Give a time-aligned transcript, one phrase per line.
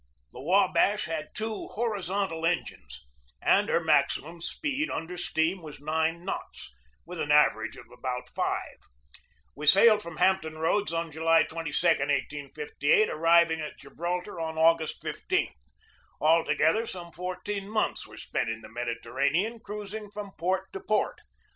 [0.33, 3.05] The W abash had two horizontal engines,
[3.39, 6.71] and her maximum speed under steam was nine knots,
[7.05, 8.77] with an average of about five.
[9.55, 15.03] We sailed from Hamp ton Roads on July 22, 1858, arriving at Gibraltar on August
[15.03, 15.53] 15.
[16.19, 21.19] Altogether, some fourteen months were spent in the Mediterranean, cruising from port to port.